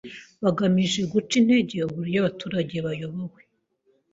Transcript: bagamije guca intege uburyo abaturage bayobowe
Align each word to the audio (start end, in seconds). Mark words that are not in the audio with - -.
bagamije 0.43 1.01
guca 1.11 1.33
intege 1.41 1.75
uburyo 1.87 2.17
abaturage 2.21 2.75
bayobowe 2.85 3.41